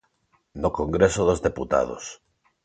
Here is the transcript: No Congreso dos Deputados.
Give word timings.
No 0.61 0.69
Congreso 0.79 1.21
dos 1.29 1.43
Deputados. 1.47 2.03